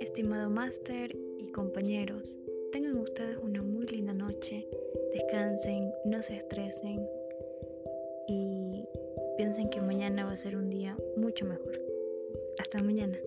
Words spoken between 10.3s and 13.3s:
a ser un día mucho mejor. Hasta mañana.